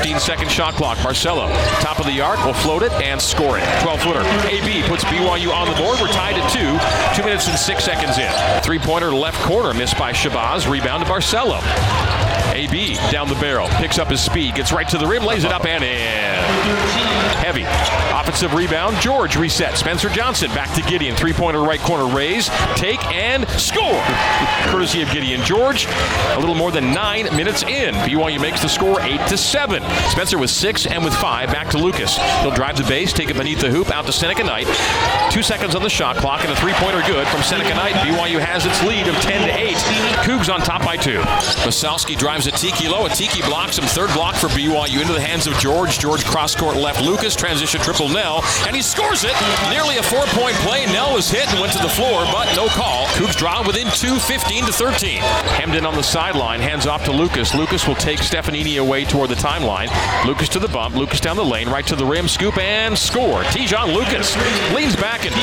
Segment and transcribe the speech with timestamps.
[0.00, 0.96] 15 second shot clock.
[0.98, 3.82] Barcelo, top of the arc, will float it and score it.
[3.82, 4.24] 12 footer.
[4.48, 6.00] AB puts BYU on the board.
[6.00, 6.72] We're tied at two.
[7.12, 8.62] Two minutes and six seconds in.
[8.62, 10.70] Three pointer left corner missed by Shabazz.
[10.70, 11.60] Rebound to Barcelo.
[12.52, 15.52] AB down the barrel, picks up his speed, gets right to the rim, lays it
[15.52, 17.00] up and in.
[17.40, 17.62] Heavy.
[18.20, 18.96] Offensive rebound.
[19.00, 19.78] George resets.
[19.78, 21.16] Spencer Johnson back to Gideon.
[21.16, 22.48] Three pointer right corner raise.
[22.76, 24.02] Take and score.
[24.70, 25.86] Courtesy of Gideon George.
[25.86, 27.94] A little more than nine minutes in.
[27.94, 29.82] BYU makes the score eight to seven.
[30.10, 31.50] Spencer with six and with five.
[31.50, 32.18] Back to Lucas.
[32.42, 34.66] He'll drive the base, take it beneath the hoop, out to Seneca Knight.
[35.32, 37.94] Two seconds on the shot clock and a three pointer good from Seneca Knight.
[38.02, 39.76] BYU has its lead of 10 to 8.
[40.26, 41.20] Cougs on top by two.
[41.62, 43.06] Massalski drives Atiki low.
[43.06, 43.84] Atiki blocks him.
[43.84, 45.98] Third block for BYU into the hands of George.
[45.98, 47.02] George cross court left.
[47.02, 49.34] Lucas transition triple Knell, and he scores it.
[49.70, 50.86] Nearly a four point play.
[50.86, 53.06] Knell was hit and went to the floor, but no call.
[53.14, 55.20] Cougs draw within two, 15 to 13.
[55.60, 57.54] Hemden on the sideline, hands off to Lucas.
[57.54, 59.88] Lucas will take Stefanini away toward the timeline.
[60.26, 60.96] Lucas to the bump.
[60.96, 63.42] Lucas down the lane, right to the rim, scoop and score.
[63.44, 64.36] Te'Jon Lucas
[64.74, 65.34] leans back and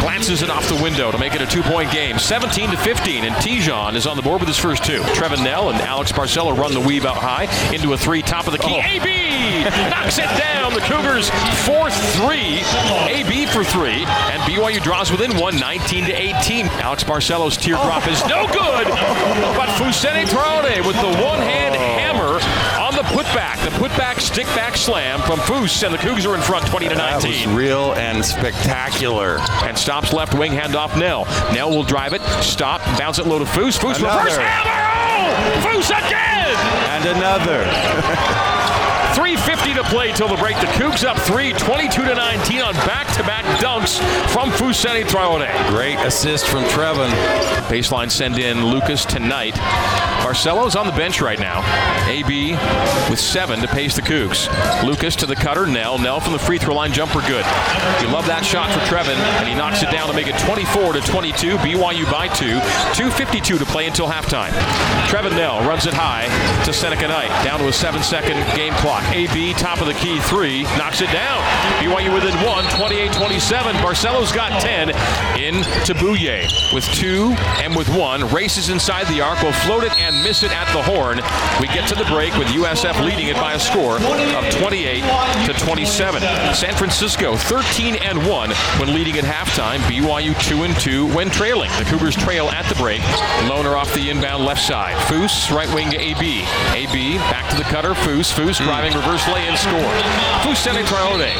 [0.00, 2.18] glances it off the window to make it a two point game.
[2.18, 5.00] 17 to 15, and Te'Jon is on the board with his first two.
[5.14, 8.52] Trevin Knell and Alex Barcelo run the weave out high into a three, top of
[8.52, 8.76] the key.
[8.76, 8.82] Oh.
[8.82, 10.74] AB knocks it down.
[10.74, 11.30] The Cougars
[11.66, 12.62] fourth three.
[13.08, 16.66] AB for three, and BYU draws within one, 19 to 18.
[16.66, 21.40] Alex Barcelo's teardrop is no good, but Fousseyni Traore with the one
[23.42, 23.92] on the putback.
[23.92, 27.30] Putback stick back slam from Foose, and the Cougs are in front 20 to 19.
[27.32, 29.38] That was real and spectacular.
[29.64, 31.24] And stops left wing, hand off Knell.
[31.52, 33.78] Knell will drive it, stop, bounce it low to Foose.
[33.78, 34.18] Foose Another.
[34.24, 34.88] reverse hammer!
[35.24, 35.60] Oh!
[35.66, 36.56] Foose again!
[36.90, 38.78] And another.
[39.12, 40.56] 3.50 to play till the break.
[40.56, 43.98] The Cougs up 3, 22 to 19 on back-to-back dunks
[44.30, 45.48] from Fousseyni Traore.
[45.68, 47.10] Great assist from Trevin.
[47.68, 49.54] Baseline send in Lucas tonight.
[50.22, 51.60] Barcelo's on the bench right now.
[52.08, 52.52] AB
[53.10, 54.48] with seven to pace the Cougs.
[54.82, 55.66] Lucas to the cutter.
[55.66, 55.98] Nell.
[55.98, 57.44] Knell from the free throw line jumper good.
[58.00, 60.94] You love that shot for Trevin, and he knocks it down to make it 24
[60.94, 61.56] to 22.
[61.58, 62.58] BYU by two.
[62.94, 64.52] 2.52 to play until halftime.
[65.08, 66.26] Trevin Knell runs it high
[66.64, 67.28] to Seneca Knight.
[67.44, 69.01] Down to a seven-second game clock.
[69.10, 71.42] AB, top of the key, three, knocks it down.
[71.80, 73.82] BYU within one, 28-27.
[73.82, 74.90] Barcelo's got 10
[75.38, 78.28] in to Bouyea with two and with one.
[78.32, 81.20] Races inside the arc, will float it and miss it at the horn.
[81.60, 85.02] We get to the break with USF leading it by a score of 28
[85.46, 86.22] to 27.
[86.54, 89.78] San Francisco 13 and 1 when leading at halftime.
[89.80, 91.70] BYU 2 and 2 when trailing.
[91.78, 93.00] The Cougars trail at the break.
[93.48, 94.96] Lohner off the inbound left side.
[95.08, 96.44] Foose right wing to AB.
[96.74, 97.94] AB back to the cutter.
[97.94, 98.32] Foose.
[98.32, 98.64] Foose hmm.
[98.64, 99.92] driving reverse lay and score.
[100.42, 101.32] Fousseyni Traore.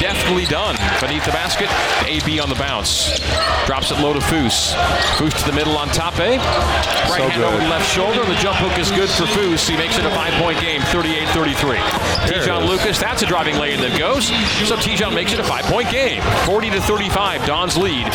[0.00, 0.76] Deftly done.
[1.00, 1.68] Beneath the basket.
[2.06, 3.18] AB on the bounce.
[3.66, 4.74] Drops it low to Foose.
[5.16, 6.36] Foose to the middle on top, eh?
[6.36, 7.64] Right So hand over good.
[7.66, 8.24] the left shoulder.
[8.24, 9.68] The jump hook is good for Foose.
[9.68, 11.78] He makes it a five-point game, 38-33.
[12.28, 14.26] Te'Jon Lucas, that's a driving lane that goes.
[14.68, 17.46] So Te'Jon makes it a five-point game, 40 to 35.
[17.46, 18.06] Don's lead.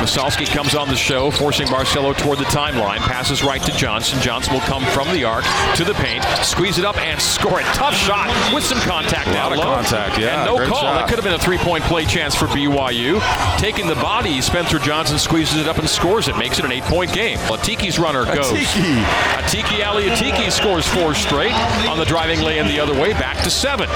[0.00, 2.98] Massalski comes on the show, forcing Barcelo toward the timeline.
[2.98, 4.20] Passes right to Johnson.
[4.20, 5.44] Johnson will come from the arc
[5.76, 7.64] to the paint, squeeze it up and score it.
[7.74, 8.13] Tough shot
[8.54, 9.64] with some contact lot down of low.
[9.64, 10.80] contact, yeah, And no call.
[10.82, 10.94] shot.
[10.98, 13.20] That could have been a three-point play chance for BYU.
[13.58, 16.36] Taking the body, Spencer Johnson squeezes it up and scores it.
[16.36, 17.38] Makes it an eight-point game.
[17.48, 18.50] Latiki's runner goes.
[18.50, 18.94] Tiki.
[19.38, 21.52] Atiki Ali Atiki scores four straight
[21.88, 23.88] on the driving lane the other way, back to seven.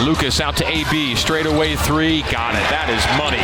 [0.00, 2.64] Lucas out to AB, straight away three, got it.
[2.70, 3.38] That is money.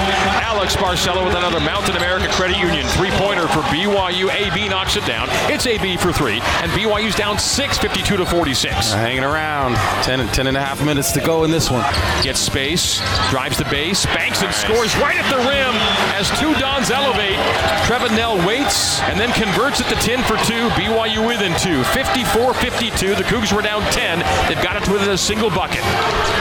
[0.44, 4.30] Alex Barcelo with another Mountain America Credit Union three pointer for BYU.
[4.30, 5.28] AB knocks it down.
[5.50, 8.92] It's AB for three, and BYU's down six, 52 to 46.
[8.92, 9.74] Hanging around.
[10.02, 11.84] 10, and- a half minutes to go in this one.
[12.22, 15.74] Gets space, drives the base, banks and scores right at the rim
[16.18, 17.38] as two Dons elevate.
[17.86, 20.68] Trevin Knell waits and then converts it to 10 for two.
[20.74, 21.82] BYU within two.
[21.94, 23.14] 54-52.
[23.16, 24.18] The Cougs were down 10.
[24.48, 25.82] They've got it to within a single bucket.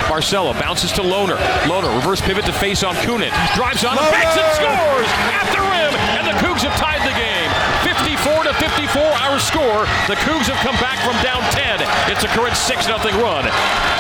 [0.09, 1.37] Barcelo bounces to Lohner.
[1.69, 3.31] Lohner reverse pivot to face on Coonan.
[3.55, 7.49] Drives on, banks and scores at the rim, and the Cougs have tied the game.
[8.21, 9.81] 54 to 54, our score.
[10.05, 11.81] The Cougs have come back from down 10.
[12.11, 13.45] It's a current 6 0 run.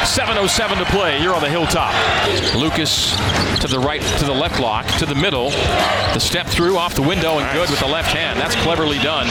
[0.05, 1.19] 7.07 to play.
[1.21, 1.91] You're on the hilltop.
[2.53, 3.15] Lucas
[3.61, 5.49] to the right, to the left block, to the middle.
[6.13, 8.39] The step through off the window and good with the left hand.
[8.39, 9.25] That's cleverly done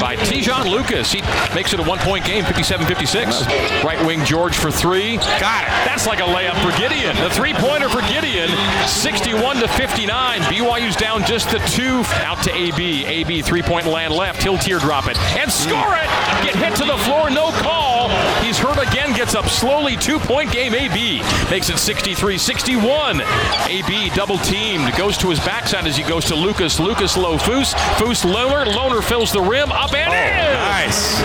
[0.00, 1.10] by Te'Jon Lucas.
[1.10, 1.22] He
[1.54, 3.46] makes it a one point game, 57 56.
[3.84, 5.16] Right wing George for three.
[5.16, 5.70] Got it.
[5.86, 7.16] That's like a layup for Gideon.
[7.16, 8.50] The three pointer for Gideon,
[8.86, 10.40] 61 to 59.
[10.42, 12.02] BYU's down just the two.
[12.22, 13.04] Out to AB.
[13.06, 14.35] AB three point land left.
[14.42, 16.08] He'll teardrop it and score it!
[16.44, 18.08] Get hit to the floor, no call.
[18.42, 19.96] He's hurt again, gets up slowly.
[19.96, 21.22] Two point game, AB.
[21.50, 23.20] Makes it 63 61.
[23.68, 26.78] AB double teamed, goes to his backside as he goes to Lucas.
[26.78, 27.74] Lucas low Foose.
[27.98, 28.66] Foose Lohner.
[28.66, 30.54] Lohner fills the rim, up and oh, in!
[30.54, 31.20] Nice.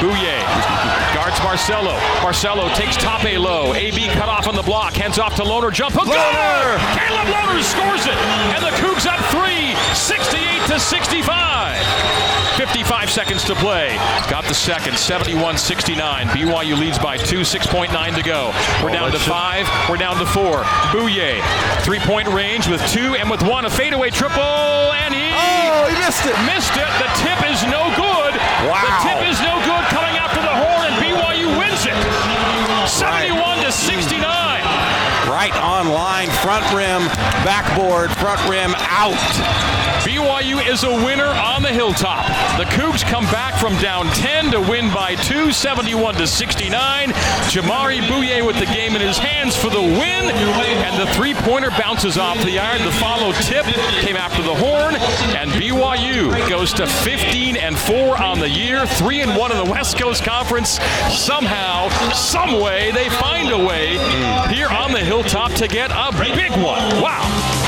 [0.00, 0.47] Bouyea
[1.48, 1.96] Barcelo.
[2.20, 3.72] Barcelo takes top A low.
[3.74, 4.92] AB cut off on the block.
[4.92, 5.72] Hands off to Lohner.
[5.72, 6.04] Jump hook.
[6.04, 6.76] Lohner!
[6.92, 8.12] Caleb Lohner scores it.
[8.52, 9.72] And the Cougs up three.
[9.96, 11.24] 68 to 65.
[12.60, 13.96] 55 seconds to play.
[14.28, 14.98] Got the second.
[14.98, 16.26] 71 69.
[16.28, 17.40] BYU leads by two.
[17.40, 18.52] 6.9 to go.
[18.84, 19.64] We're down to five.
[19.88, 20.64] We're down to four.
[20.92, 21.40] Bouyea.
[21.80, 23.64] Three point range with two and with one.
[23.64, 24.42] A fadeaway triple.
[25.00, 26.36] And he Oh, he missed it.
[26.44, 26.90] missed it.
[27.00, 28.36] The tip is no good.
[28.68, 28.84] Wow.
[28.84, 30.07] The tip is no good coming
[31.96, 32.88] it.
[32.88, 34.22] 71 to 69.
[35.28, 37.06] Right on line, front rim,
[37.44, 39.87] backboard, front rim out.
[40.04, 42.26] BYU is a winner on the hilltop.
[42.56, 47.08] The Cougs come back from down 10 to win by 2, 71 to 69.
[47.50, 52.16] Jamaree Bouyea with the game in his hands for the win, and the three-pointer bounces
[52.16, 52.84] off the iron.
[52.84, 53.64] The follow tip
[54.00, 54.94] came after the horn,
[55.36, 59.70] and BYU goes to 15 and 4 on the year, 3 and 1 in the
[59.70, 60.78] West Coast Conference.
[61.10, 63.98] Somehow, some way, they find a way
[64.54, 67.02] here on the hilltop to get a big one.
[67.02, 67.67] Wow.